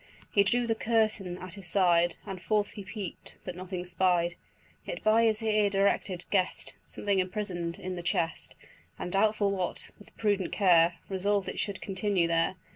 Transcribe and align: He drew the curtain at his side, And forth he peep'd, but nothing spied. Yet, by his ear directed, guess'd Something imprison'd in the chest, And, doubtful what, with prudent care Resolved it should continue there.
He 0.31 0.43
drew 0.43 0.65
the 0.65 0.73
curtain 0.73 1.37
at 1.37 1.53
his 1.53 1.67
side, 1.67 2.15
And 2.25 2.41
forth 2.41 2.71
he 2.71 2.83
peep'd, 2.83 3.35
but 3.45 3.55
nothing 3.55 3.85
spied. 3.85 4.33
Yet, 4.83 5.03
by 5.03 5.25
his 5.25 5.43
ear 5.43 5.69
directed, 5.69 6.25
guess'd 6.31 6.73
Something 6.85 7.19
imprison'd 7.19 7.77
in 7.77 7.95
the 7.95 8.01
chest, 8.01 8.55
And, 8.97 9.11
doubtful 9.11 9.51
what, 9.51 9.91
with 9.99 10.17
prudent 10.17 10.51
care 10.53 10.95
Resolved 11.07 11.47
it 11.49 11.59
should 11.59 11.81
continue 11.81 12.27
there. 12.27 12.55